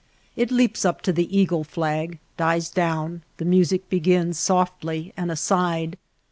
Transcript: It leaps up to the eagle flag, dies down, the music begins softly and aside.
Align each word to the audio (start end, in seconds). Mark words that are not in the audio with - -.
It 0.35 0.49
leaps 0.49 0.83
up 0.83 1.03
to 1.03 1.13
the 1.13 1.29
eagle 1.37 1.63
flag, 1.63 2.17
dies 2.35 2.71
down, 2.71 3.21
the 3.37 3.45
music 3.45 3.87
begins 3.87 4.39
softly 4.39 5.13
and 5.15 5.29
aside. 5.31 5.95